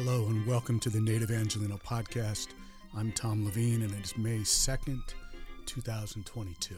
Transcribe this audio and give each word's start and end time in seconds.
Hello 0.00 0.26
and 0.26 0.46
welcome 0.46 0.78
to 0.78 0.90
the 0.90 1.00
Native 1.00 1.32
Angelino 1.32 1.76
podcast. 1.76 2.50
I'm 2.96 3.10
Tom 3.10 3.44
Levine 3.44 3.82
and 3.82 3.92
it 3.92 4.04
is 4.04 4.16
May 4.16 4.38
2nd, 4.38 5.02
2022. 5.66 6.76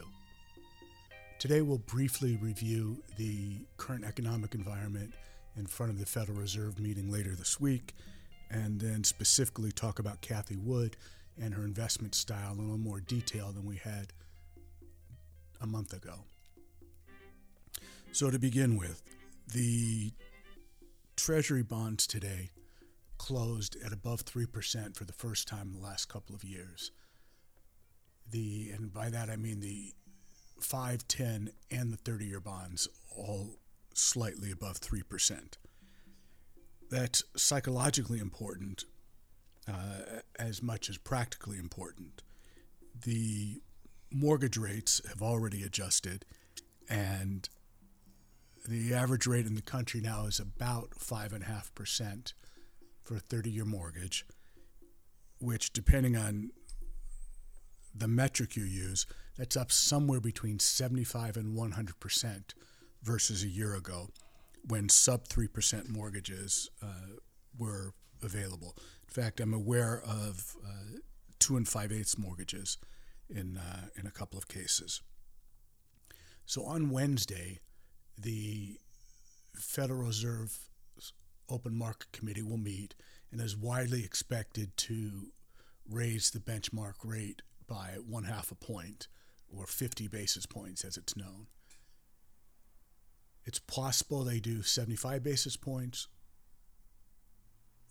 Today 1.37 1.61
we'll 1.61 1.77
briefly 1.77 2.39
review 2.41 2.97
the 3.17 3.57
current 3.77 4.05
economic 4.05 4.55
environment 4.55 5.13
in 5.55 5.67
front 5.67 5.91
of 5.91 5.99
the 5.99 6.05
Federal 6.07 6.39
Reserve 6.39 6.79
meeting 6.79 7.11
later 7.11 7.35
this 7.35 7.59
week 7.59 7.93
and 8.49 8.81
then 8.81 9.03
specifically 9.03 9.71
talk 9.71 9.99
about 9.99 10.21
Cathie 10.21 10.57
Wood 10.57 10.97
and 11.39 11.53
her 11.53 11.63
investment 11.63 12.15
style 12.15 12.53
in 12.53 12.57
a 12.57 12.61
little 12.63 12.79
more 12.79 13.01
detail 13.01 13.51
than 13.51 13.67
we 13.67 13.75
had 13.75 14.13
a 15.61 15.67
month 15.67 15.93
ago. 15.93 16.21
So, 18.13 18.31
to 18.31 18.39
begin 18.39 18.77
with, 18.77 19.03
the 19.47 20.11
Treasury 21.15 21.61
bonds 21.61 22.07
today 22.07 22.49
closed 23.21 23.77
at 23.85 23.93
above 23.93 24.25
3% 24.25 24.97
for 24.97 25.05
the 25.05 25.13
first 25.13 25.47
time 25.47 25.67
in 25.67 25.73
the 25.73 25.85
last 25.85 26.09
couple 26.09 26.33
of 26.33 26.43
years. 26.43 26.91
The 28.27 28.71
and 28.71 28.91
by 28.91 29.11
that 29.11 29.29
I 29.29 29.35
mean 29.35 29.59
the 29.59 29.93
5, 30.59 31.07
10 31.07 31.51
and 31.69 31.93
the 31.93 31.97
30-year 31.97 32.39
bonds 32.39 32.87
all 33.15 33.59
slightly 33.93 34.49
above 34.49 34.81
3%. 34.81 35.53
That's 36.89 37.23
psychologically 37.37 38.17
important 38.17 38.85
uh, 39.67 40.21
as 40.39 40.63
much 40.63 40.89
as 40.89 40.97
practically 40.97 41.59
important. 41.59 42.23
The 43.05 43.61
mortgage 44.11 44.57
rates 44.57 44.99
have 45.07 45.21
already 45.21 45.61
adjusted 45.61 46.25
and 46.89 47.47
the 48.67 48.95
average 48.95 49.27
rate 49.27 49.45
in 49.45 49.53
the 49.53 49.61
country 49.61 50.01
now 50.01 50.25
is 50.25 50.39
about 50.39 50.95
5.5% 50.97 52.33
for 53.03 53.15
a 53.15 53.19
30 53.19 53.49
year 53.49 53.65
mortgage, 53.65 54.25
which, 55.39 55.73
depending 55.73 56.15
on 56.15 56.51
the 57.93 58.07
metric 58.07 58.55
you 58.55 58.63
use, 58.63 59.05
that's 59.37 59.57
up 59.57 59.71
somewhere 59.71 60.19
between 60.19 60.59
75 60.59 61.37
and 61.37 61.57
100% 61.57 62.43
versus 63.03 63.43
a 63.43 63.47
year 63.47 63.75
ago 63.75 64.09
when 64.67 64.87
sub 64.89 65.27
3% 65.27 65.89
mortgages 65.89 66.69
uh, 66.83 67.17
were 67.57 67.93
available. 68.21 68.75
In 69.07 69.13
fact, 69.13 69.39
I'm 69.39 69.53
aware 69.53 70.01
of 70.05 70.55
uh, 70.63 70.99
two 71.39 71.57
and 71.57 71.67
five 71.67 71.91
eighths 71.91 72.17
mortgages 72.17 72.77
in, 73.29 73.57
uh, 73.57 73.87
in 73.99 74.05
a 74.05 74.11
couple 74.11 74.37
of 74.37 74.47
cases. 74.47 75.01
So 76.45 76.65
on 76.65 76.91
Wednesday, 76.91 77.59
the 78.17 78.77
Federal 79.55 80.03
Reserve 80.03 80.57
Open 81.51 81.75
Market 81.75 82.11
Committee 82.11 82.41
will 82.41 82.57
meet 82.57 82.95
and 83.31 83.41
is 83.41 83.55
widely 83.55 84.03
expected 84.03 84.75
to 84.77 85.31
raise 85.89 86.31
the 86.31 86.39
benchmark 86.39 86.95
rate 87.03 87.41
by 87.67 87.97
one 88.07 88.23
half 88.23 88.51
a 88.51 88.55
point 88.55 89.07
or 89.55 89.65
50 89.65 90.07
basis 90.07 90.45
points 90.45 90.85
as 90.85 90.97
it's 90.97 91.17
known. 91.17 91.47
It's 93.45 93.59
possible 93.59 94.23
they 94.23 94.39
do 94.39 94.61
75 94.61 95.23
basis 95.23 95.57
points 95.57 96.07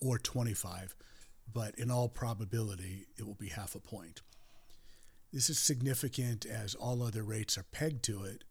or 0.00 0.19
25, 0.19 0.97
but 1.53 1.75
in 1.75 1.91
all 1.91 2.08
probability, 2.08 3.06
it 3.19 3.27
will 3.27 3.34
be 3.34 3.48
half 3.48 3.75
a 3.75 3.81
point. 3.81 4.22
This 5.33 5.50
is 5.50 5.58
significant 5.58 6.47
as 6.47 6.75
all 6.75 7.03
other 7.03 7.22
rates 7.22 7.59
are 7.59 7.66
pegged 7.71 8.04
to 8.04 8.25
it, 8.25 8.44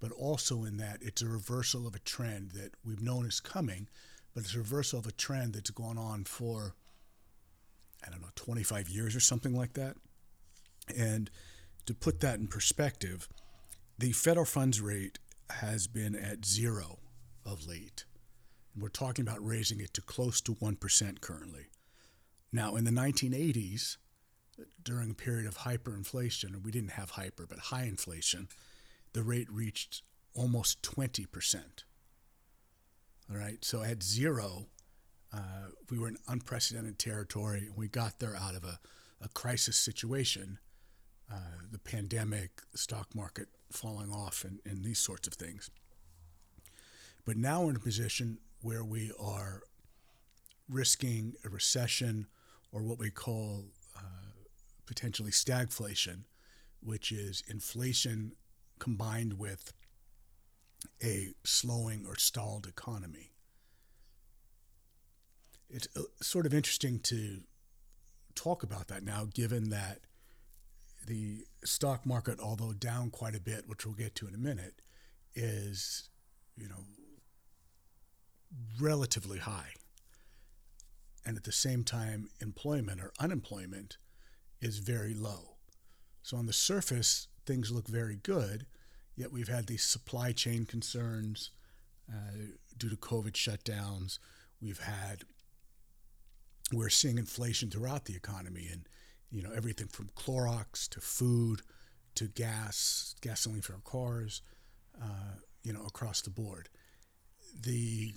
but 0.00 0.12
also 0.12 0.64
in 0.64 0.76
that 0.76 0.98
it's 1.00 1.22
a 1.22 1.28
reversal 1.28 1.86
of 1.86 1.94
a 1.94 2.00
trend 2.00 2.52
that 2.52 2.74
we've 2.84 3.02
known 3.02 3.26
is 3.26 3.40
coming, 3.40 3.88
but 4.34 4.44
it's 4.44 4.54
a 4.54 4.58
reversal 4.58 4.98
of 4.98 5.06
a 5.06 5.12
trend 5.12 5.54
that's 5.54 5.70
gone 5.70 5.98
on 5.98 6.24
for, 6.24 6.74
I 8.06 8.10
don't 8.10 8.20
know, 8.20 8.28
25 8.36 8.88
years 8.88 9.16
or 9.16 9.20
something 9.20 9.54
like 9.54 9.74
that. 9.74 9.96
And 10.96 11.30
to 11.86 11.94
put 11.94 12.20
that 12.20 12.38
in 12.38 12.48
perspective, 12.48 13.28
the 13.98 14.12
federal 14.12 14.46
funds 14.46 14.80
rate 14.80 15.18
has 15.50 15.86
been 15.86 16.14
at 16.14 16.44
zero 16.44 16.98
of 17.44 17.66
late. 17.66 18.04
We're 18.78 18.88
talking 18.88 19.26
about 19.26 19.44
raising 19.44 19.80
it 19.80 19.92
to 19.94 20.00
close 20.00 20.40
to 20.42 20.54
1% 20.54 21.20
currently. 21.20 21.66
Now, 22.52 22.76
in 22.76 22.84
the 22.84 22.90
1980s, 22.90 23.96
during 24.82 25.10
a 25.10 25.14
period 25.14 25.46
of 25.46 25.58
hyperinflation, 25.58 26.62
we 26.64 26.70
didn't 26.70 26.92
have 26.92 27.10
hyper, 27.10 27.46
but 27.46 27.58
high 27.58 27.84
inflation, 27.84 28.48
the 29.12 29.22
rate 29.22 29.50
reached 29.50 30.02
almost 30.34 30.82
20%. 30.82 31.84
All 33.30 33.38
right, 33.38 33.64
so 33.64 33.82
at 33.82 34.02
zero, 34.02 34.66
uh, 35.32 35.68
we 35.88 36.00
were 36.00 36.08
in 36.08 36.16
unprecedented 36.26 36.98
territory. 36.98 37.68
We 37.76 37.86
got 37.86 38.18
there 38.18 38.34
out 38.34 38.56
of 38.56 38.64
a, 38.64 38.80
a 39.22 39.28
crisis 39.28 39.76
situation, 39.76 40.58
uh, 41.32 41.36
the 41.70 41.78
pandemic, 41.78 42.62
the 42.72 42.78
stock 42.78 43.14
market 43.14 43.46
falling 43.70 44.10
off, 44.10 44.44
and, 44.44 44.58
and 44.66 44.84
these 44.84 44.98
sorts 44.98 45.28
of 45.28 45.34
things. 45.34 45.70
But 47.24 47.36
now 47.36 47.62
we're 47.62 47.70
in 47.70 47.76
a 47.76 47.80
position 47.80 48.38
where 48.62 48.82
we 48.82 49.12
are 49.20 49.62
risking 50.68 51.34
a 51.44 51.48
recession 51.48 52.26
or 52.72 52.82
what 52.82 52.98
we 52.98 53.10
call 53.10 53.66
uh, 53.96 54.32
potentially 54.86 55.30
stagflation, 55.30 56.24
which 56.82 57.12
is 57.12 57.44
inflation 57.46 58.32
combined 58.80 59.38
with 59.38 59.72
a 61.02 61.34
slowing 61.44 62.06
or 62.06 62.16
stalled 62.16 62.66
economy. 62.66 63.32
It's 65.68 65.88
uh, 65.96 66.02
sort 66.20 66.46
of 66.46 66.54
interesting 66.54 66.98
to 67.00 67.40
talk 68.34 68.62
about 68.62 68.88
that 68.88 69.04
now, 69.04 69.26
given 69.32 69.70
that 69.70 70.00
the 71.06 71.44
stock 71.64 72.04
market, 72.04 72.38
although 72.40 72.72
down 72.72 73.10
quite 73.10 73.34
a 73.34 73.40
bit, 73.40 73.68
which 73.68 73.86
we'll 73.86 73.94
get 73.94 74.14
to 74.16 74.28
in 74.28 74.34
a 74.34 74.38
minute, 74.38 74.82
is, 75.34 76.08
you 76.56 76.68
know, 76.68 76.84
relatively 78.80 79.38
high. 79.38 79.70
And 81.24 81.36
at 81.36 81.44
the 81.44 81.52
same 81.52 81.84
time, 81.84 82.30
employment 82.40 83.00
or 83.00 83.12
unemployment 83.20 83.98
is 84.60 84.78
very 84.78 85.14
low. 85.14 85.56
So 86.22 86.36
on 86.36 86.46
the 86.46 86.52
surface, 86.52 87.28
things 87.46 87.70
look 87.70 87.88
very 87.88 88.16
good, 88.16 88.66
yet 89.16 89.32
we've 89.32 89.48
had 89.48 89.66
these 89.66 89.82
supply 89.82 90.32
chain 90.32 90.66
concerns 90.66 91.50
uh, 92.10 92.36
due 92.76 92.88
to 92.88 92.96
COVID 92.96 93.32
shutdowns. 93.32 94.18
We've 94.60 94.80
had, 94.80 95.22
we're 96.72 96.88
seeing 96.88 97.18
inflation 97.18 97.70
throughout 97.70 98.04
the 98.04 98.16
economy 98.16 98.68
and, 98.70 98.88
you 99.30 99.42
know, 99.42 99.50
everything 99.54 99.88
from 99.88 100.08
Clorox 100.16 100.88
to 100.90 101.00
food 101.00 101.62
to 102.16 102.28
gas, 102.28 103.14
gasoline 103.20 103.62
for 103.62 103.74
cars, 103.84 104.42
uh, 105.00 105.36
you 105.62 105.72
know, 105.72 105.84
across 105.86 106.20
the 106.20 106.30
board. 106.30 106.68
The 107.60 108.14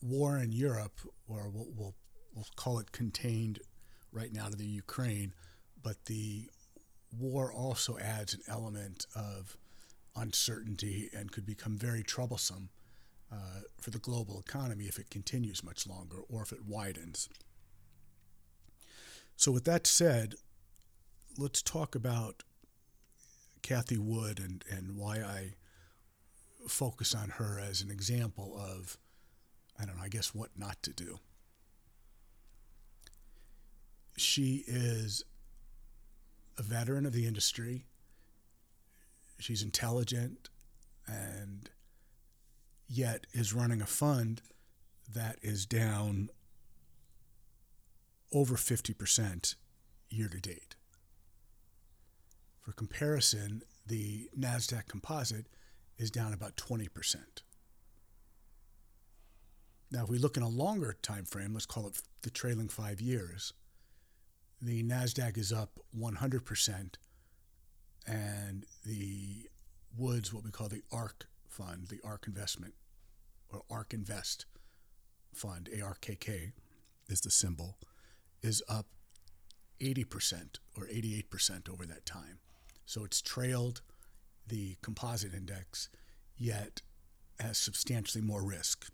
war 0.00 0.38
in 0.38 0.52
Europe, 0.52 1.00
or 1.26 1.50
we'll, 1.50 1.68
we'll, 1.76 1.94
we'll 2.34 2.46
call 2.56 2.78
it 2.78 2.92
contained 2.92 3.60
right 4.12 4.32
now 4.32 4.48
to 4.48 4.56
the 4.56 4.66
Ukraine, 4.66 5.34
but 5.82 6.06
the 6.06 6.48
war 7.16 7.52
also 7.52 7.98
adds 7.98 8.34
an 8.34 8.40
element 8.48 9.06
of 9.14 9.56
uncertainty 10.18 11.08
and 11.16 11.32
could 11.32 11.46
become 11.46 11.76
very 11.76 12.02
troublesome 12.02 12.70
uh, 13.32 13.60
for 13.80 13.90
the 13.90 13.98
global 13.98 14.40
economy 14.40 14.84
if 14.84 14.98
it 14.98 15.10
continues 15.10 15.62
much 15.62 15.86
longer 15.86 16.18
or 16.28 16.42
if 16.42 16.52
it 16.52 16.64
widens. 16.66 17.28
So, 19.36 19.52
with 19.52 19.64
that 19.64 19.86
said, 19.86 20.34
let's 21.36 21.62
talk 21.62 21.94
about 21.94 22.42
Cathie 23.62 23.98
Wood 23.98 24.40
and, 24.40 24.64
and 24.70 24.96
why 24.96 25.18
I 25.18 25.54
focus 26.66 27.14
on 27.14 27.30
her 27.30 27.60
as 27.60 27.80
an 27.80 27.90
example 27.90 28.58
of, 28.58 28.98
I 29.80 29.84
don't 29.84 29.96
know, 29.96 30.02
I 30.02 30.08
guess 30.08 30.34
what 30.34 30.50
not 30.56 30.82
to 30.82 30.92
do. 30.92 31.18
She 34.16 34.64
is 34.66 35.24
a 36.56 36.62
veteran 36.62 37.06
of 37.06 37.12
the 37.12 37.26
industry. 37.26 37.84
She's 39.38 39.62
intelligent 39.62 40.48
and 41.06 41.70
yet 42.88 43.26
is 43.32 43.52
running 43.52 43.80
a 43.80 43.86
fund 43.86 44.42
that 45.12 45.38
is 45.42 45.66
down 45.66 46.30
over 48.32 48.54
50% 48.56 49.54
year 50.10 50.28
to 50.28 50.40
date. 50.40 50.74
For 52.60 52.72
comparison, 52.72 53.62
the 53.86 54.28
NASDAQ 54.38 54.88
composite 54.88 55.46
is 55.96 56.10
down 56.10 56.32
about 56.32 56.56
20%. 56.56 57.16
Now, 59.90 60.04
if 60.04 60.10
we 60.10 60.18
look 60.18 60.36
in 60.36 60.42
a 60.42 60.48
longer 60.48 60.96
time 61.00 61.24
frame, 61.24 61.54
let's 61.54 61.64
call 61.64 61.86
it 61.86 62.02
the 62.22 62.30
trailing 62.30 62.68
five 62.68 63.00
years, 63.00 63.54
the 64.60 64.82
NASDAQ 64.82 65.38
is 65.38 65.52
up 65.52 65.80
100%, 65.98 66.94
and 68.06 68.57
What 70.32 70.44
we 70.44 70.50
call 70.50 70.68
the 70.68 70.82
ARK 70.90 71.28
fund, 71.48 71.86
the 71.88 72.00
ARK 72.04 72.26
investment, 72.26 72.74
or 73.50 73.62
ARK 73.70 73.94
Invest 73.94 74.46
fund, 75.32 75.68
ARKK, 75.72 76.52
is 77.08 77.20
the 77.20 77.30
symbol, 77.30 77.78
is 78.42 78.60
up 78.68 78.86
80% 79.80 80.56
or 80.76 80.86
88% 80.86 81.68
over 81.70 81.86
that 81.86 82.04
time. 82.04 82.40
So 82.84 83.04
it's 83.04 83.22
trailed 83.22 83.80
the 84.46 84.76
composite 84.82 85.34
index, 85.34 85.88
yet 86.36 86.82
has 87.38 87.56
substantially 87.56 88.22
more 88.22 88.42
risk. 88.42 88.90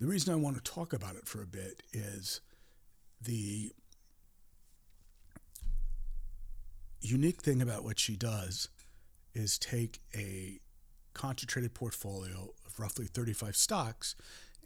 The 0.00 0.08
reason 0.08 0.32
I 0.32 0.36
want 0.36 0.56
to 0.56 0.62
talk 0.62 0.92
about 0.92 1.14
it 1.14 1.28
for 1.28 1.40
a 1.42 1.46
bit 1.46 1.84
is 1.92 2.40
the 3.20 3.70
unique 7.00 7.40
thing 7.40 7.62
about 7.62 7.84
what 7.84 8.00
she 8.00 8.16
does 8.16 8.68
is 9.34 9.58
take 9.58 10.00
a 10.14 10.60
concentrated 11.14 11.74
portfolio 11.74 12.52
of 12.66 12.80
roughly 12.80 13.06
35 13.06 13.56
stocks 13.56 14.14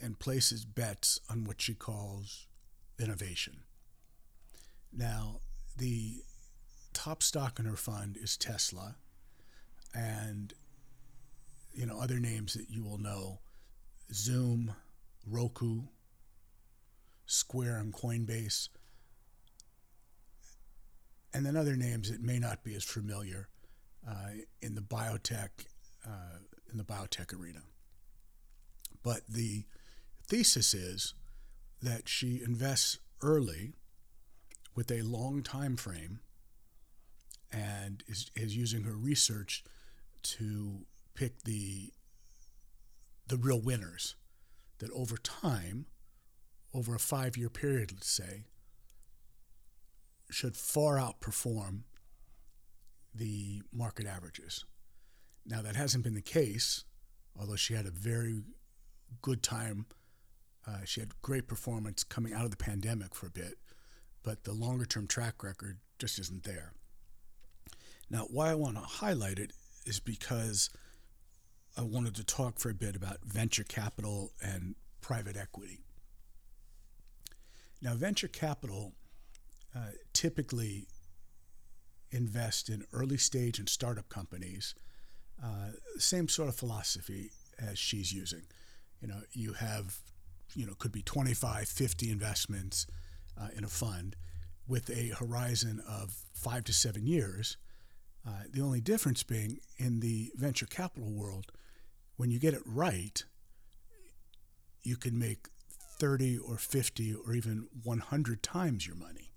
and 0.01 0.19
places 0.19 0.65
bets 0.65 1.21
on 1.31 1.45
what 1.45 1.61
she 1.61 1.75
calls 1.75 2.47
innovation. 2.99 3.61
Now, 4.93 5.41
the 5.77 6.23
top 6.93 7.23
stock 7.23 7.59
in 7.59 7.67
her 7.67 7.77
fund 7.77 8.17
is 8.17 8.37
Tesla, 8.37 8.97
and 9.95 10.55
you 11.75 11.87
know 11.87 12.01
other 12.01 12.19
names 12.19 12.55
that 12.55 12.71
you 12.71 12.83
will 12.83 12.99
know: 12.99 13.41
Zoom, 14.13 14.75
Roku, 15.27 15.83
Square, 17.27 17.77
and 17.79 17.93
Coinbase, 17.93 18.69
and 21.35 21.45
then 21.45 21.57
other 21.57 21.77
names 21.77 22.11
that 22.11 22.23
may 22.23 22.39
not 22.39 22.65
be 22.65 22.75
as 22.75 22.85
familiar 22.85 23.49
in 24.63 24.75
the 24.75 24.81
biotech 24.81 25.51
uh, 26.07 26.39
in 26.71 26.79
the 26.79 26.85
biotech 26.85 27.39
arena. 27.39 27.63
But 29.03 29.23
the 29.29 29.65
thesis 30.27 30.75
is 30.75 31.15
that 31.83 32.09
she 32.09 32.41
invests 32.45 32.99
early 33.23 33.75
with 34.75 34.91
a 34.91 35.03
long 35.03 35.43
time 35.43 35.77
frame 35.77 36.21
and 37.53 38.03
is, 38.07 38.31
is 38.35 38.57
using 38.57 38.83
her 38.83 38.97
research 38.97 39.65
to 40.23 40.87
pick 41.15 41.43
the 41.43 41.93
the 43.29 43.37
real 43.37 43.61
winners 43.61 44.17
that 44.79 44.91
over 44.91 45.17
time 45.17 45.87
over 46.75 46.95
a 46.95 46.99
five 46.99 47.37
year 47.37 47.49
period 47.49 47.93
let's 47.93 48.11
say 48.11 48.45
should 50.31 50.57
far 50.57 50.97
outperform 50.97 51.83
the 53.17 53.63
market 53.73 54.07
averages 54.07 54.65
now 55.45 55.63
that 55.63 55.77
hasn't 55.77 56.05
been 56.05 56.15
the 56.15 56.23
case 56.23 56.85
although 57.39 57.57
she 57.57 57.75
had 57.75 57.87
a 57.87 57.91
very 57.91 58.43
good 59.23 59.43
time 59.43 59.87
uh, 60.67 60.79
she 60.85 61.01
had 61.01 61.11
great 61.23 61.47
performance 61.47 62.03
coming 62.03 62.33
out 62.33 62.45
of 62.45 62.51
the 62.51 62.57
pandemic 62.57 63.15
for 63.15 63.27
a 63.27 63.31
bit 63.31 63.59
but 64.27 64.43
the 64.43 64.53
longer 64.53 64.85
term 64.85 65.07
track 65.07 65.45
record 65.45 65.79
just 66.01 66.19
isn't 66.19 66.43
there. 66.43 66.73
Now, 68.11 68.27
why 68.29 68.51
I 68.51 68.55
want 68.57 68.75
to 68.75 68.83
highlight 68.83 69.39
it 69.39 69.53
is 69.87 70.01
because 70.01 70.69
I 71.77 71.83
wanted 71.83 72.17
to 72.17 72.25
talk 72.25 72.59
for 72.59 72.69
a 72.69 72.75
bit 72.75 72.97
about 72.97 73.19
venture 73.25 73.63
capital 73.63 74.33
and 74.43 74.75
private 75.01 75.37
equity. 75.37 75.79
Now, 77.81 77.95
venture 77.95 78.27
capital 78.27 78.95
uh, 79.75 79.91
typically 80.13 80.89
invest 82.11 82.69
in 82.69 82.85
early 82.93 83.19
stage 83.19 83.59
and 83.59 83.69
startup 83.69 84.09
companies. 84.09 84.75
Uh, 85.43 85.73
same 85.99 86.29
sort 86.29 86.49
of 86.49 86.57
philosophy 86.57 87.31
as 87.59 87.79
she's 87.79 88.13
using. 88.13 88.43
You 89.01 89.09
know, 89.09 89.21
you 89.33 89.53
have, 89.55 89.99
you 90.55 90.67
know, 90.67 90.75
could 90.79 90.93
be 90.93 91.03
25, 91.03 91.69
50 91.69 92.11
investments 92.11 92.87
uh, 93.41 93.49
in 93.57 93.65
a 93.65 93.69
fund 93.69 94.17
with 94.67 94.91
a 94.91 95.15
horizon 95.19 95.83
of 95.89 96.17
five 96.33 96.65
to 96.65 96.73
seven 96.73 97.07
years. 97.07 97.57
Uh, 98.27 98.31
the 98.51 98.61
only 98.61 98.81
difference 98.81 99.23
being 99.23 99.59
in 99.77 100.01
the 100.01 100.33
venture 100.35 100.67
capital 100.67 101.13
world, 101.13 101.53
when 102.17 102.31
you 102.31 102.41
get 102.41 102.55
it 102.55 102.63
right, 102.65 103.25
you 104.83 104.97
can 104.97 105.19
make 105.19 105.49
30 105.99 106.39
or 106.39 106.57
50 106.57 107.15
or 107.15 107.35
even 107.35 107.69
100 107.83 108.43
times 108.43 108.87
your 108.87 108.97
money. 108.97 109.31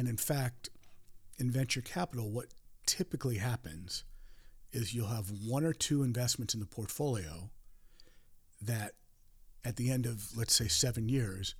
And 0.00 0.08
in 0.08 0.16
fact, 0.16 0.70
in 1.36 1.50
venture 1.50 1.82
capital, 1.82 2.30
what 2.30 2.46
typically 2.86 3.36
happens 3.36 4.04
is 4.72 4.94
you'll 4.94 5.08
have 5.08 5.30
one 5.44 5.62
or 5.62 5.74
two 5.74 6.02
investments 6.02 6.54
in 6.54 6.60
the 6.60 6.64
portfolio 6.64 7.50
that 8.62 8.92
at 9.62 9.76
the 9.76 9.90
end 9.90 10.06
of, 10.06 10.34
let's 10.34 10.54
say, 10.54 10.68
seven 10.68 11.10
years, 11.10 11.54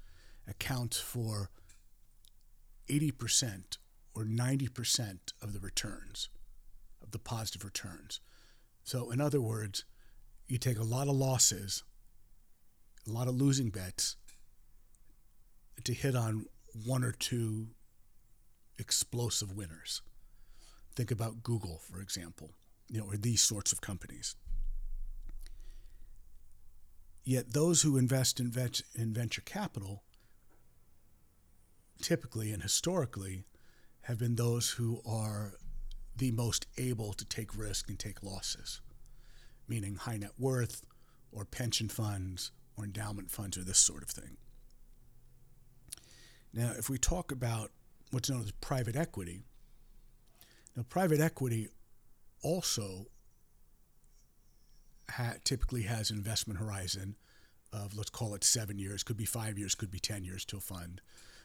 accounts 0.49 0.99
for 0.99 1.51
80% 2.89 3.77
or 4.15 4.25
90% 4.25 5.19
of 5.43 5.53
the 5.53 5.61
returns, 5.61 6.31
of 7.03 7.11
the 7.11 7.19
positive 7.19 7.63
returns. 7.63 8.21
So, 8.85 9.11
in 9.11 9.21
other 9.21 9.43
words, 9.43 9.85
you 10.49 10.57
take 10.57 10.79
a 10.79 10.83
lot 10.83 11.09
of 11.09 11.15
losses, 11.15 11.85
a 13.07 13.11
lot 13.11 13.29
of 13.29 13.35
losing 13.35 13.69
bets 13.69 14.17
to 15.85 15.93
hit 15.93 16.17
on 16.17 16.47
one 16.87 17.05
or 17.05 17.13
two 17.13 17.67
explosive 18.81 19.53
winners. 19.53 20.03
Think 20.97 21.11
about 21.11 21.43
Google, 21.43 21.81
for 21.91 22.01
example, 22.01 22.51
you 22.89 22.99
know, 22.99 23.07
or 23.07 23.17
these 23.17 23.43
sorts 23.43 23.73
of 23.73 23.81
companies. 23.81 24.35
Yet 27.25 27.53
those 27.53 27.83
who 27.83 27.97
invest 27.97 28.41
in, 28.41 28.53
in 28.95 29.15
venture 29.15 29.43
capital 29.43 30.03
typically 32.03 32.51
and 32.51 32.63
historically 32.63 33.45
have 34.03 34.19
been 34.19 34.37
those 34.37 34.71
who 34.71 35.01
are 35.07 35.55
the 36.17 36.33
most 36.33 36.67
able 36.79 37.13
to 37.13 37.25
take 37.25 37.57
risk 37.57 37.89
and 37.89 37.99
take 37.99 38.23
losses, 38.23 38.81
meaning 39.69 39.95
high 39.95 40.17
net 40.17 40.33
worth 40.39 40.83
or 41.31 41.45
pension 41.45 41.89
funds 41.89 42.51
or 42.77 42.85
endowment 42.85 43.31
funds 43.31 43.57
or 43.57 43.63
this 43.63 43.79
sort 43.79 44.03
of 44.03 44.11
thing. 44.11 44.37
Now, 46.53 46.73
if 46.77 46.91
we 46.91 46.99
talk 46.99 47.31
about 47.31 47.71
what's 48.11 48.31
known 48.31 48.43
as 48.43 48.53
private 48.53 48.97
equity, 48.97 49.43
now 50.77 50.85
private 50.89 51.21
equity 51.21 51.69
also 52.43 53.07
ha- 55.11 55.35
typically 55.45 55.83
has 55.83 56.11
investment 56.11 56.59
horizon 56.59 57.17
of 57.73 57.97
let's 57.97 58.11
call 58.11 58.35
it 58.35 58.43
seven 58.43 58.79
years, 58.79 59.03
could 59.03 59.17
be 59.17 59.25
five 59.25 59.59
years, 59.59 59.75
could 59.75 59.91
be 59.91 60.01
ten 60.01 60.25
years 60.25 60.45
to 60.47 60.57
a 60.57 60.61
fund. 60.61 61.01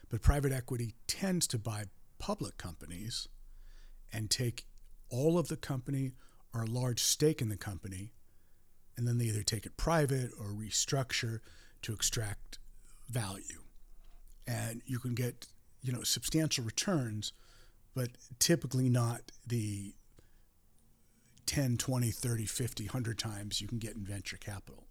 But 0.08 0.22
private 0.22 0.52
equity 0.52 0.94
tends 1.06 1.46
to 1.48 1.58
buy 1.58 1.84
public 2.18 2.58
companies 2.58 3.28
and 4.12 4.30
take 4.30 4.66
all 5.10 5.38
of 5.38 5.48
the 5.48 5.56
company 5.56 6.12
or 6.54 6.62
a 6.62 6.66
large 6.66 7.02
stake 7.02 7.42
in 7.42 7.48
the 7.48 7.56
company, 7.56 8.12
and 8.96 9.06
then 9.06 9.18
they 9.18 9.26
either 9.26 9.42
take 9.42 9.66
it 9.66 9.76
private 9.76 10.30
or 10.40 10.46
restructure 10.46 11.40
to 11.82 11.92
extract 11.92 12.58
value. 13.08 13.62
And 14.46 14.82
you 14.86 14.98
can 14.98 15.14
get, 15.14 15.46
you 15.86 15.92
know, 15.92 16.02
substantial 16.02 16.64
returns, 16.64 17.32
but 17.94 18.08
typically 18.40 18.88
not 18.88 19.30
the 19.46 19.94
10, 21.46 21.76
20, 21.76 22.10
30, 22.10 22.44
50, 22.44 22.84
100 22.86 23.18
times 23.18 23.60
you 23.60 23.68
can 23.68 23.78
get 23.78 23.94
in 23.94 24.04
venture 24.04 24.36
capital. 24.36 24.88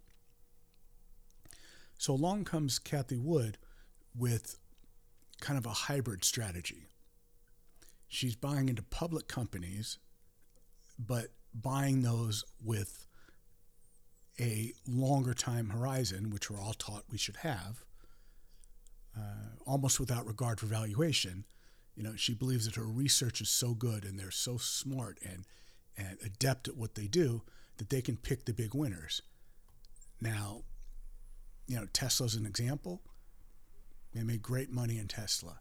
So 1.98 2.14
along 2.14 2.44
comes 2.44 2.78
Cathie 2.78 3.18
Wood 3.18 3.58
with 4.16 4.58
kind 5.38 5.58
of 5.58 5.66
a 5.66 5.70
hybrid 5.70 6.24
strategy. 6.24 6.88
She's 8.08 8.34
buying 8.34 8.70
into 8.70 8.82
public 8.82 9.28
companies, 9.28 9.98
but 10.98 11.26
buying 11.52 12.00
those 12.00 12.42
with 12.64 13.06
a 14.40 14.72
longer 14.88 15.34
time 15.34 15.68
horizon, 15.68 16.30
which 16.30 16.50
we're 16.50 16.60
all 16.60 16.72
taught 16.74 17.04
we 17.10 17.18
should 17.18 17.36
have, 17.36 17.84
uh, 19.16 19.56
almost 19.64 19.98
without 19.98 20.26
regard 20.26 20.60
for 20.60 20.66
valuation. 20.66 21.44
You 21.94 22.02
know, 22.02 22.14
she 22.16 22.34
believes 22.34 22.66
that 22.66 22.76
her 22.76 22.86
research 22.86 23.40
is 23.40 23.48
so 23.48 23.74
good 23.74 24.04
and 24.04 24.18
they're 24.18 24.30
so 24.30 24.58
smart 24.58 25.18
and, 25.24 25.44
and 25.96 26.18
adept 26.24 26.68
at 26.68 26.76
what 26.76 26.94
they 26.94 27.06
do 27.06 27.42
that 27.78 27.90
they 27.90 28.02
can 28.02 28.16
pick 28.16 28.44
the 28.44 28.52
big 28.52 28.74
winners. 28.74 29.22
Now, 30.20 30.62
you 31.66 31.76
know, 31.76 31.86
Tesla's 31.92 32.34
an 32.34 32.46
example. 32.46 33.02
They 34.14 34.22
made 34.22 34.42
great 34.42 34.70
money 34.70 34.98
in 34.98 35.08
Tesla. 35.08 35.60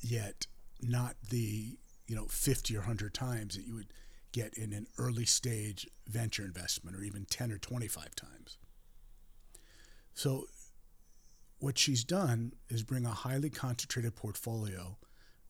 Yet 0.00 0.46
not 0.80 1.16
the, 1.30 1.78
you 2.06 2.16
know, 2.16 2.26
50 2.26 2.74
or 2.74 2.80
100 2.80 3.14
times 3.14 3.56
that 3.56 3.66
you 3.66 3.74
would 3.74 3.92
get 4.32 4.54
in 4.54 4.72
an 4.72 4.86
early 4.98 5.26
stage 5.26 5.86
venture 6.06 6.44
investment 6.44 6.96
or 6.96 7.02
even 7.02 7.26
10 7.26 7.52
or 7.52 7.58
25 7.58 8.14
times. 8.14 8.58
So 10.14 10.46
what 11.62 11.78
she's 11.78 12.02
done 12.02 12.52
is 12.68 12.82
bring 12.82 13.06
a 13.06 13.10
highly 13.10 13.48
concentrated 13.48 14.16
portfolio 14.16 14.96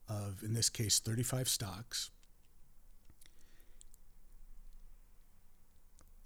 of, 0.07 0.43
in 0.43 0.53
this 0.53 0.69
case, 0.69 0.99
35 0.99 1.49
stocks. 1.49 2.11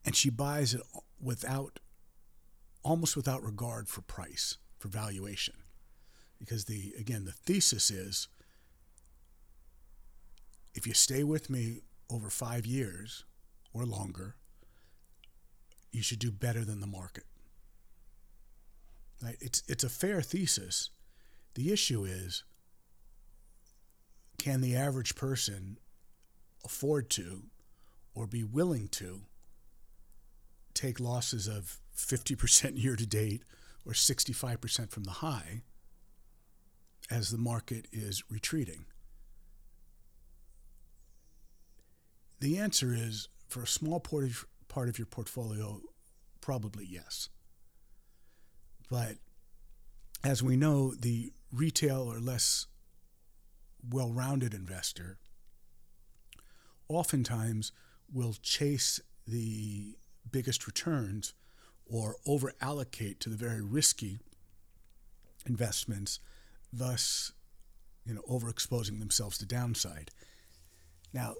And 0.03 0.13
she 0.13 0.29
buys 0.29 0.73
it 0.73 0.81
without 1.21 1.79
almost 2.83 3.15
without 3.15 3.41
regard 3.43 3.87
for 3.87 4.01
price, 4.01 4.57
for 4.77 4.89
valuation. 4.89 5.55
Because 6.37 6.65
the 6.65 6.93
again, 6.99 7.23
the 7.23 7.31
thesis 7.31 7.89
is 7.89 8.27
if 10.75 10.85
you 10.85 10.93
stay 10.93 11.23
with 11.23 11.49
me 11.49 11.79
over 12.09 12.29
five 12.29 12.65
years 12.65 13.23
or 13.73 13.85
longer, 13.85 14.35
you 15.93 16.01
should 16.01 16.19
do 16.19 16.29
better 16.29 16.65
than 16.65 16.81
the 16.81 16.87
market. 16.87 17.23
Right? 19.21 19.37
It's 19.39 19.63
it's 19.67 19.83
a 19.83 19.89
fair 19.89 20.21
thesis. 20.21 20.91
The 21.55 21.71
issue 21.71 22.03
is 22.03 22.43
can 24.37 24.61
the 24.61 24.75
average 24.75 25.15
person 25.15 25.79
afford 26.63 27.09
to 27.11 27.43
or 28.13 28.27
be 28.27 28.43
willing 28.43 28.87
to 28.89 29.21
take 30.73 30.99
losses 30.99 31.47
of 31.47 31.79
50% 31.95 32.81
year 32.81 32.95
to 32.95 33.05
date 33.05 33.41
or 33.85 33.93
65% 33.93 34.91
from 34.91 35.03
the 35.03 35.11
high 35.11 35.63
as 37.09 37.31
the 37.31 37.37
market 37.37 37.87
is 37.91 38.23
retreating? 38.29 38.85
The 42.39 42.59
answer 42.59 42.93
is 42.93 43.29
for 43.47 43.63
a 43.63 43.67
small 43.67 43.99
part 43.99 44.25
of, 44.25 44.45
part 44.67 44.89
of 44.89 44.99
your 44.99 45.07
portfolio, 45.07 45.81
probably 46.41 46.85
yes. 46.85 47.29
But 48.89 49.15
as 50.23 50.41
we 50.41 50.55
know, 50.55 50.93
the 50.93 51.33
retail 51.51 52.01
or 52.01 52.19
less 52.19 52.67
well 53.89 54.11
rounded 54.11 54.53
investor 54.53 55.17
oftentimes 56.89 57.71
will 58.11 58.33
chase 58.41 58.99
the 59.27 59.95
biggest 60.31 60.67
returns 60.67 61.33
or 61.85 62.15
over 62.25 62.53
allocate 62.61 63.19
to 63.21 63.29
the 63.29 63.35
very 63.35 63.61
risky 63.61 64.19
investments, 65.45 66.19
thus 66.71 67.31
you 68.05 68.13
know 68.13 68.21
overexposing 68.29 68.99
themselves 68.99 69.37
to 69.37 69.45
downside. 69.45 70.11
Now, 71.13 71.35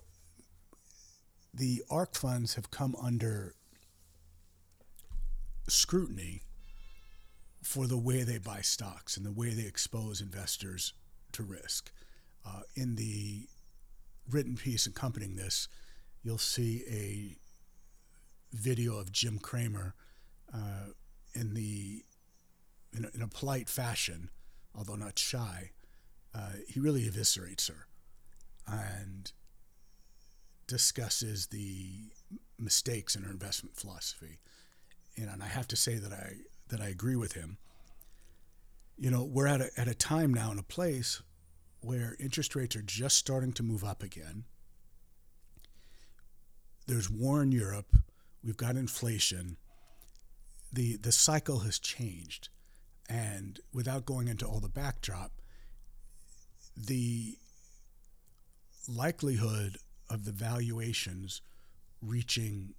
the 1.54 1.84
ARK 1.90 2.16
funds 2.16 2.56
have 2.56 2.72
come 2.72 2.96
under 3.02 3.56
scrutiny 5.68 6.44
for 7.68 7.86
the 7.86 7.98
way 7.98 8.24
they 8.24 8.38
buy 8.38 8.62
stocks 8.62 9.18
and 9.18 9.26
the 9.26 9.32
way 9.32 9.50
they 9.50 9.68
expose 9.68 10.22
investors 10.22 10.94
to 11.34 11.44
risk. 11.44 11.92
Uh, 12.46 12.62
in 12.76 12.96
the 12.96 13.46
written 14.30 14.56
piece 14.56 14.86
accompanying 14.86 15.36
this, 15.36 15.68
you'll 16.24 16.38
see 16.38 16.86
a 16.90 18.56
video 18.56 18.98
of 18.98 19.12
Jim 19.12 19.38
Cramer 19.38 19.96
uh, 20.54 20.94
in 21.34 21.56
the 21.56 22.06
in 22.96 23.04
a, 23.04 23.10
in 23.14 23.22
a, 23.22 23.28
polite 23.28 23.68
fashion, 23.68 24.30
although 24.74 24.96
not 24.96 25.20
shy. 25.20 25.72
Uh, 26.34 26.52
he 26.70 26.80
really 26.80 27.04
eviscerates 27.04 27.68
her 27.68 27.88
and 28.66 29.34
discusses 30.68 31.48
the 31.48 32.12
mistakes 32.58 33.14
in 33.14 33.24
her 33.24 33.32
investment 33.32 33.76
philosophy. 33.76 34.40
and 35.18 35.44
I 35.44 35.48
have 35.48 35.68
to 35.68 35.76
say 35.76 35.96
that 35.96 36.14
I 36.14 36.38
that 36.70 36.82
I 36.82 36.88
agree 36.88 37.16
with 37.16 37.34
him. 37.34 37.58
You 38.98 39.12
know, 39.12 39.24
we're 39.24 39.48
at 39.48 39.62
a, 39.62 39.70
at 39.78 39.88
a 39.88 39.94
time 39.94 40.34
now 40.34 40.52
in 40.52 40.60
a 40.60 40.64
place 40.64 41.22
where 41.82 42.16
interest 42.20 42.56
rates 42.56 42.76
are 42.76 42.82
just 42.82 43.18
starting 43.18 43.54
to 43.54 43.64
move 43.64 43.84
up 43.84 44.02
again. 44.04 44.46
There's 46.88 47.10
war 47.10 47.44
in 47.44 47.52
Europe. 47.52 47.96
We've 48.44 48.58
got 48.58 48.76
inflation. 48.76 49.58
The 50.72 50.98
the 50.98 51.12
cycle 51.12 51.60
has 51.60 51.80
changed. 51.80 52.50
And 53.10 53.60
without 53.74 54.06
going 54.06 54.28
into 54.28 54.46
all 54.46 54.60
the 54.60 54.70
backdrop, 54.70 55.32
the 56.76 57.38
likelihood 58.88 59.78
of 60.10 60.26
the 60.26 60.32
valuations 60.32 61.42
reaching 62.02 62.74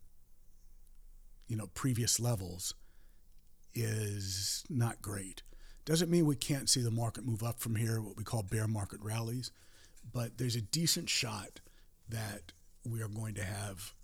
you 1.47 1.57
know 1.57 1.67
previous 1.75 2.21
levels 2.21 2.75
is 3.81 4.65
not 4.69 5.03
great. 5.03 5.43
Doesn't 5.85 6.11
mean 6.11 6.27
we 6.27 6.37
can't 6.37 6.69
see 6.69 6.83
the 6.83 6.91
market 6.91 7.25
move 7.25 7.43
up 7.43 7.61
from 7.61 7.77
here, 7.77 8.01
what 8.01 8.17
we 8.17 8.25
call 8.25 8.43
bear 8.43 8.69
market 8.69 9.01
rallies, 9.03 9.51
but 10.13 10.39
there's 10.39 10.57
a 10.57 10.61
decent 10.61 11.09
shot 11.09 11.61
that 12.09 12.53
we 12.85 13.01
are 13.03 13.09
going 13.09 13.35
to 13.35 13.45
have 13.45 13.95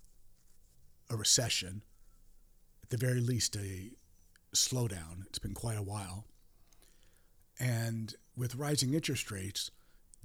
a 1.10 1.16
recession, 1.16 1.82
at 2.82 2.90
the 2.90 2.96
very 2.96 3.20
least, 3.20 3.56
a 3.56 3.90
slowdown. 4.54 5.26
It's 5.26 5.38
been 5.38 5.54
quite 5.54 5.78
a 5.78 5.82
while. 5.82 6.24
And 7.58 8.14
with 8.36 8.56
rising 8.56 8.94
interest 8.94 9.30
rates, 9.30 9.70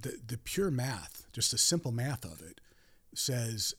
the, 0.00 0.18
the 0.26 0.38
pure 0.38 0.70
math, 0.70 1.26
just 1.32 1.50
the 1.50 1.58
simple 1.58 1.92
math 1.92 2.24
of 2.24 2.40
it, 2.40 2.60
says, 3.14 3.74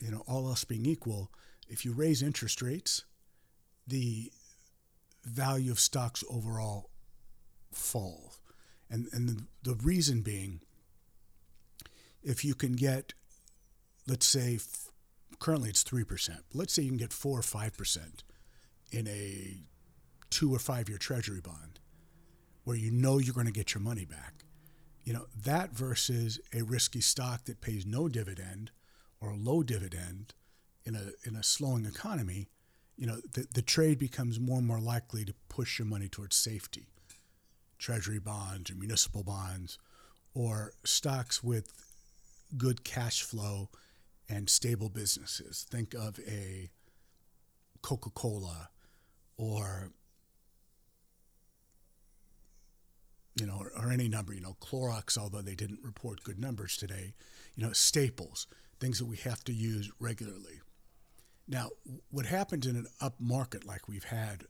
you 0.00 0.10
know, 0.10 0.24
all 0.26 0.48
else 0.48 0.64
being 0.64 0.86
equal, 0.86 1.30
if 1.68 1.84
you 1.84 1.92
raise 1.92 2.22
interest 2.22 2.62
rates, 2.62 3.04
the 3.86 4.32
value 5.24 5.70
of 5.70 5.80
stocks 5.80 6.24
overall 6.30 6.90
fall. 7.72 8.34
And, 8.90 9.08
and 9.12 9.28
the, 9.28 9.44
the 9.62 9.74
reason 9.76 10.22
being, 10.22 10.60
if 12.22 12.44
you 12.44 12.54
can 12.54 12.72
get, 12.72 13.14
let's 14.06 14.26
say, 14.26 14.56
f- 14.56 14.88
currently 15.38 15.70
it's 15.70 15.84
3%, 15.84 16.38
let's 16.52 16.72
say 16.72 16.82
you 16.82 16.88
can 16.88 16.98
get 16.98 17.12
4 17.12 17.38
or 17.38 17.42
5% 17.42 18.00
in 18.90 19.08
a 19.08 19.62
two 20.32 20.54
or 20.54 20.58
five 20.58 20.88
year 20.88 20.98
treasury 20.98 21.40
bond 21.40 21.78
where 22.64 22.76
you 22.76 22.90
know 22.90 23.18
you're 23.18 23.34
going 23.34 23.46
to 23.46 23.52
get 23.52 23.74
your 23.74 23.82
money 23.82 24.04
back. 24.04 24.44
You 25.04 25.12
know, 25.12 25.26
that 25.44 25.72
versus 25.72 26.40
a 26.54 26.62
risky 26.62 27.00
stock 27.00 27.44
that 27.44 27.60
pays 27.60 27.84
no 27.84 28.08
dividend 28.08 28.70
or 29.20 29.34
low 29.36 29.62
dividend 29.62 30.32
in 30.84 30.94
a, 30.94 31.10
in 31.28 31.36
a 31.36 31.42
slowing 31.42 31.84
economy, 31.84 32.48
you 32.96 33.06
know, 33.06 33.16
the, 33.32 33.46
the 33.52 33.62
trade 33.62 33.98
becomes 33.98 34.38
more 34.38 34.58
and 34.58 34.66
more 34.66 34.80
likely 34.80 35.24
to 35.24 35.34
push 35.48 35.78
your 35.78 35.86
money 35.86 36.08
towards 36.08 36.36
safety 36.36 36.86
treasury 37.78 38.20
bonds 38.20 38.70
or 38.70 38.76
municipal 38.76 39.24
bonds 39.24 39.76
or 40.34 40.72
stocks 40.84 41.42
with 41.42 41.72
good 42.56 42.84
cash 42.84 43.22
flow 43.22 43.68
and 44.28 44.48
stable 44.48 44.88
businesses. 44.88 45.66
Think 45.68 45.92
of 45.94 46.20
a 46.20 46.70
Coca 47.82 48.10
Cola 48.10 48.68
or 49.36 49.90
you 53.40 53.46
know, 53.46 53.56
or, 53.58 53.72
or, 53.82 53.90
any 53.90 54.08
number, 54.08 54.34
you 54.34 54.42
know, 54.42 54.56
Clorox, 54.60 55.16
although 55.16 55.40
they 55.40 55.54
didn't 55.54 55.80
report 55.82 56.22
good 56.22 56.38
numbers 56.38 56.76
today, 56.76 57.14
you 57.56 57.64
know, 57.64 57.72
staples, 57.72 58.46
things 58.78 58.98
that 58.98 59.06
we 59.06 59.16
have 59.16 59.42
to 59.44 59.54
use 59.54 59.90
regularly. 59.98 60.60
Now, 61.48 61.70
what 62.10 62.26
happens 62.26 62.66
in 62.66 62.76
an 62.76 62.86
up 63.00 63.14
market 63.20 63.66
like 63.66 63.88
we've 63.88 64.04
had 64.04 64.44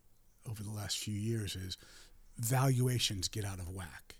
over 0.48 0.62
the 0.62 0.70
last 0.70 0.98
few 0.98 1.14
years 1.14 1.56
is 1.56 1.76
valuations 2.38 3.28
get 3.28 3.44
out 3.44 3.58
of 3.58 3.68
whack. 3.68 4.16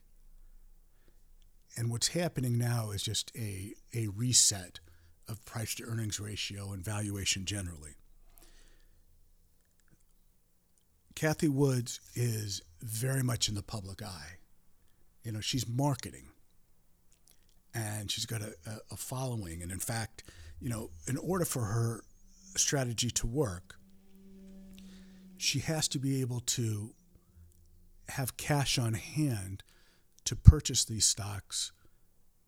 And 1.76 1.90
what's 1.90 2.08
happening 2.08 2.58
now 2.58 2.90
is 2.90 3.02
just 3.02 3.32
a, 3.36 3.74
a 3.94 4.08
reset 4.08 4.80
of 5.28 5.44
price 5.44 5.74
to 5.76 5.84
earnings 5.84 6.20
ratio 6.20 6.72
and 6.72 6.84
valuation 6.84 7.44
generally. 7.44 7.96
Cathie 11.14 11.48
Woods 11.48 12.00
is 12.14 12.62
very 12.80 13.22
much 13.22 13.48
in 13.48 13.54
the 13.54 13.62
public 13.62 14.02
eye. 14.02 14.38
You 15.24 15.32
know, 15.32 15.40
she's 15.40 15.68
marketing 15.68 16.28
and 17.74 18.10
she's 18.10 18.26
got 18.26 18.42
a, 18.42 18.54
a, 18.90 18.96
following. 18.96 19.62
And 19.62 19.70
in 19.70 19.78
fact, 19.78 20.24
you 20.60 20.68
know, 20.68 20.90
in 21.06 21.16
order 21.16 21.44
for 21.44 21.64
her 21.64 22.02
strategy 22.56 23.10
to 23.10 23.26
work, 23.26 23.76
she 25.36 25.60
has 25.60 25.88
to 25.88 25.98
be 25.98 26.20
able 26.20 26.40
to 26.40 26.94
have 28.08 28.36
cash 28.36 28.78
on 28.78 28.94
hand 28.94 29.62
to 30.24 30.36
purchase 30.36 30.84
these 30.84 31.06
stocks 31.06 31.72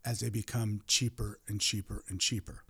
as 0.05 0.21
they 0.21 0.31
become 0.31 0.83
cheaper 0.87 1.39
and 1.49 1.61
cheaper 1.61 2.05
and 2.09 2.21
cheaper. 2.21 2.65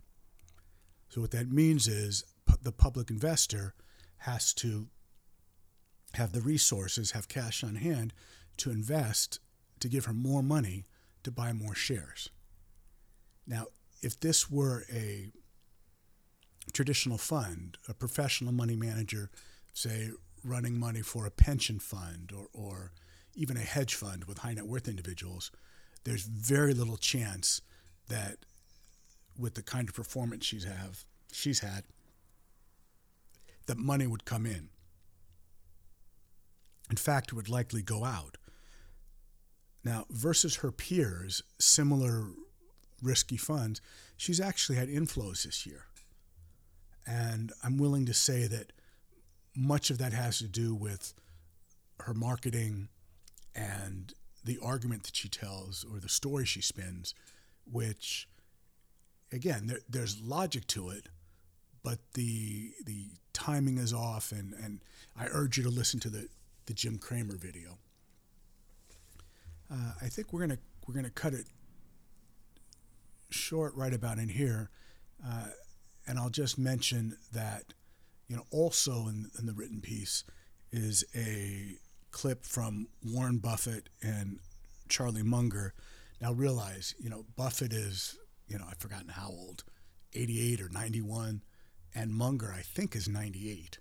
So, 1.09 1.21
what 1.21 1.31
that 1.31 1.51
means 1.51 1.87
is 1.87 2.23
the 2.65 2.71
public 2.71 3.09
investor 3.09 3.75
has 4.19 4.53
to 4.55 4.87
have 6.15 6.31
the 6.31 6.41
resources, 6.41 7.11
have 7.11 7.27
cash 7.27 7.63
on 7.63 7.75
hand 7.75 8.13
to 8.57 8.71
invest 8.71 9.39
to 9.79 9.87
give 9.87 10.05
her 10.05 10.13
more 10.13 10.41
money 10.41 10.85
to 11.23 11.31
buy 11.31 11.53
more 11.53 11.75
shares. 11.75 12.29
Now, 13.45 13.67
if 14.01 14.19
this 14.19 14.49
were 14.49 14.85
a 14.91 15.31
traditional 16.71 17.17
fund, 17.17 17.77
a 17.87 17.93
professional 17.93 18.51
money 18.51 18.75
manager, 18.75 19.29
say 19.73 20.11
running 20.43 20.79
money 20.79 21.01
for 21.01 21.25
a 21.25 21.31
pension 21.31 21.79
fund 21.79 22.31
or, 22.35 22.47
or 22.53 22.91
even 23.35 23.57
a 23.57 23.61
hedge 23.61 23.95
fund 23.95 24.25
with 24.25 24.39
high 24.39 24.53
net 24.53 24.65
worth 24.65 24.87
individuals, 24.87 25.51
there's 26.03 26.23
very 26.23 26.73
little 26.73 26.97
chance 26.97 27.61
that 28.07 28.37
with 29.37 29.55
the 29.55 29.63
kind 29.63 29.89
of 29.89 29.95
performance 29.95 30.45
she's 30.45 30.63
have 30.63 31.05
she's 31.31 31.59
had, 31.59 31.83
that 33.65 33.77
money 33.77 34.07
would 34.07 34.25
come 34.25 34.45
in. 34.45 34.69
In 36.89 36.97
fact, 36.97 37.31
it 37.31 37.35
would 37.35 37.49
likely 37.49 37.81
go 37.81 38.05
out. 38.05 38.37
Now, 39.83 40.05
versus 40.09 40.57
her 40.57 40.71
peers, 40.71 41.41
similar 41.59 42.27
risky 43.01 43.37
funds, 43.37 43.81
she's 44.17 44.39
actually 44.39 44.77
had 44.77 44.87
inflows 44.87 45.43
this 45.43 45.65
year. 45.65 45.85
And 47.07 47.51
I'm 47.63 47.77
willing 47.77 48.05
to 48.05 48.13
say 48.13 48.47
that 48.47 48.71
much 49.55 49.89
of 49.89 49.97
that 49.99 50.13
has 50.13 50.39
to 50.39 50.47
do 50.47 50.73
with 50.73 51.13
her 52.01 52.13
marketing 52.13 52.89
and 53.53 54.13
the 54.43 54.59
argument 54.61 55.03
that 55.03 55.15
she 55.15 55.29
tells 55.29 55.85
or 55.91 55.99
the 55.99 56.09
story 56.09 56.45
she 56.45 56.61
spins, 56.61 57.13
which, 57.71 58.27
again, 59.31 59.67
there, 59.67 59.79
there's 59.89 60.19
logic 60.21 60.67
to 60.67 60.89
it, 60.89 61.07
but 61.83 61.99
the 62.13 62.73
the 62.85 63.09
timing 63.33 63.77
is 63.77 63.93
off. 63.93 64.31
And, 64.31 64.53
and 64.53 64.81
I 65.17 65.27
urge 65.31 65.57
you 65.57 65.63
to 65.63 65.69
listen 65.69 65.99
to 66.01 66.09
the, 66.09 66.27
the 66.65 66.73
Jim 66.73 66.97
Cramer 66.97 67.37
video. 67.37 67.77
Uh, 69.71 69.93
I 70.01 70.07
think 70.07 70.33
we're 70.33 70.41
gonna 70.41 70.59
we're 70.87 70.93
gonna 70.93 71.09
cut 71.09 71.33
it 71.33 71.45
short 73.29 73.75
right 73.75 73.93
about 73.93 74.17
in 74.17 74.29
here, 74.29 74.69
uh, 75.25 75.47
and 76.07 76.19
I'll 76.19 76.29
just 76.29 76.57
mention 76.57 77.17
that 77.31 77.73
you 78.27 78.35
know 78.35 78.43
also 78.51 79.07
in, 79.07 79.29
in 79.39 79.45
the 79.45 79.53
written 79.53 79.81
piece 79.81 80.23
is 80.71 81.03
a 81.15 81.77
clip 82.11 82.45
from 82.45 82.87
Warren 83.03 83.37
Buffett 83.37 83.89
and 84.01 84.39
Charlie 84.89 85.23
Munger. 85.23 85.73
Now 86.21 86.33
realize 86.33 86.95
you 86.99 87.09
know 87.09 87.25
Buffett 87.35 87.73
is 87.73 88.17
you 88.47 88.57
know 88.57 88.65
I've 88.69 88.77
forgotten 88.77 89.09
how 89.09 89.29
old, 89.29 89.63
88 90.13 90.61
or 90.61 90.69
91, 90.69 91.41
and 91.93 92.13
Munger 92.13 92.53
I 92.55 92.61
think 92.61 92.95
is 92.95 93.07
98. 93.07 93.79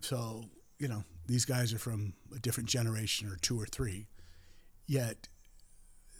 So 0.00 0.44
you 0.78 0.88
know 0.88 1.04
these 1.26 1.44
guys 1.44 1.72
are 1.72 1.78
from 1.78 2.14
a 2.34 2.38
different 2.38 2.68
generation 2.68 3.28
or 3.28 3.36
two 3.36 3.60
or 3.60 3.66
three 3.66 4.06
yet 4.86 5.28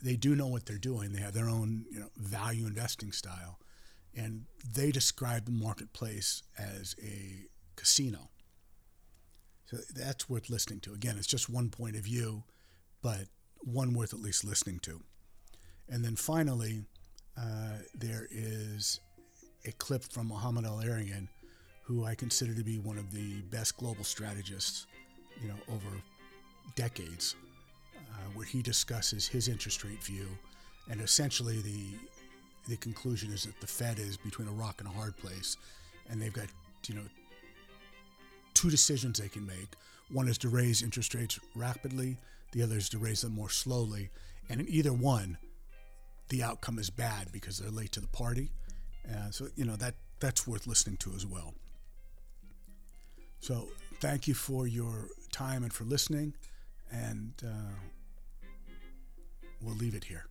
they 0.02 0.16
do 0.16 0.34
know 0.34 0.48
what 0.48 0.66
they're 0.66 0.78
doing. 0.78 1.12
They 1.12 1.20
have 1.20 1.34
their 1.34 1.48
own 1.48 1.84
you 1.90 2.00
know, 2.00 2.08
value 2.16 2.66
investing 2.66 3.12
style, 3.12 3.58
and 4.16 4.44
they 4.74 4.90
describe 4.90 5.44
the 5.44 5.52
marketplace 5.52 6.42
as 6.58 6.94
a 7.02 7.46
casino. 7.76 8.30
So 9.66 9.78
that's 9.94 10.28
worth 10.28 10.50
listening 10.50 10.80
to. 10.80 10.92
Again, 10.92 11.16
it's 11.16 11.26
just 11.26 11.48
one 11.48 11.70
point 11.70 11.96
of 11.96 12.02
view, 12.02 12.44
but 13.00 13.28
one 13.60 13.94
worth 13.94 14.12
at 14.12 14.20
least 14.20 14.44
listening 14.44 14.80
to. 14.80 15.00
And 15.88 16.04
then 16.04 16.16
finally, 16.16 16.84
uh, 17.38 17.78
there 17.94 18.28
is 18.30 19.00
a 19.64 19.72
clip 19.72 20.04
from 20.04 20.28
Mohamed 20.28 20.66
El-Erian, 20.66 21.28
who 21.84 22.04
I 22.04 22.14
consider 22.14 22.54
to 22.54 22.64
be 22.64 22.78
one 22.78 22.98
of 22.98 23.12
the 23.12 23.40
best 23.50 23.76
global 23.76 24.04
strategists, 24.04 24.86
you 25.40 25.48
know, 25.48 25.56
over 25.68 25.88
decades 26.74 27.34
uh, 27.96 28.30
where 28.34 28.46
he 28.46 28.62
discusses 28.62 29.26
his 29.26 29.48
interest 29.48 29.84
rate 29.84 30.02
view, 30.02 30.28
and 30.90 31.00
essentially 31.00 31.60
the 31.60 31.94
the 32.68 32.76
conclusion 32.76 33.32
is 33.32 33.44
that 33.44 33.60
the 33.60 33.66
Fed 33.66 33.98
is 33.98 34.16
between 34.16 34.48
a 34.48 34.52
rock 34.52 34.76
and 34.78 34.88
a 34.88 34.92
hard 34.92 35.16
place, 35.16 35.56
and 36.08 36.20
they've 36.20 36.32
got 36.32 36.46
you 36.86 36.94
know 36.94 37.02
two 38.54 38.70
decisions 38.70 39.18
they 39.18 39.28
can 39.28 39.46
make. 39.46 39.68
One 40.10 40.28
is 40.28 40.38
to 40.38 40.48
raise 40.48 40.82
interest 40.82 41.14
rates 41.14 41.40
rapidly. 41.54 42.16
The 42.52 42.62
other 42.62 42.76
is 42.76 42.88
to 42.90 42.98
raise 42.98 43.22
them 43.22 43.32
more 43.32 43.48
slowly. 43.48 44.10
And 44.50 44.60
in 44.60 44.68
either 44.68 44.92
one, 44.92 45.38
the 46.28 46.42
outcome 46.42 46.78
is 46.78 46.90
bad 46.90 47.32
because 47.32 47.58
they're 47.58 47.70
late 47.70 47.92
to 47.92 48.00
the 48.00 48.08
party. 48.08 48.50
Uh, 49.10 49.30
so 49.30 49.48
you 49.56 49.64
know 49.64 49.76
that 49.76 49.94
that's 50.20 50.46
worth 50.46 50.66
listening 50.66 50.96
to 50.98 51.12
as 51.14 51.26
well. 51.26 51.54
So 53.40 53.68
thank 54.00 54.28
you 54.28 54.34
for 54.34 54.66
your 54.66 55.08
time 55.32 55.62
and 55.62 55.72
for 55.72 55.84
listening, 55.84 56.34
and. 56.90 57.32
Uh, 57.44 57.74
we'll 59.62 59.76
leave 59.76 59.94
it 59.94 60.04
here. 60.04 60.26